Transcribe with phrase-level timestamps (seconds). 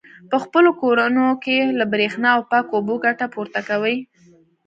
[0.29, 3.97] په خپلو کورونو کې له برېښنا او پاکو اوبو ګټه پورته کوي.